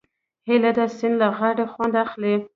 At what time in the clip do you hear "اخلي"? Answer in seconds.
2.05-2.35